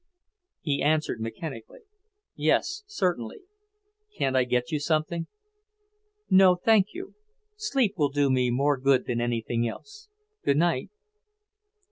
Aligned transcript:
He 0.61 0.81
answered 0.81 1.21
mechanically. 1.21 1.81
"Yes, 2.35 2.81
certainly. 2.87 3.41
Can't 4.17 4.35
I 4.35 4.45
get 4.45 4.71
you 4.71 4.79
something?" 4.79 5.27
"No, 6.27 6.55
thank 6.55 6.87
you. 6.95 7.13
Sleep 7.55 7.93
will 7.97 8.09
do 8.09 8.31
me 8.31 8.49
more 8.49 8.79
good 8.79 9.05
than 9.05 9.21
anything 9.21 9.67
else. 9.67 10.09
Good 10.43 10.57
night." 10.57 10.89